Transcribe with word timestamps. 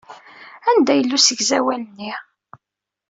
Anda 0.69 0.93
yella 0.95 1.15
usegzawal-nni? 1.17 2.11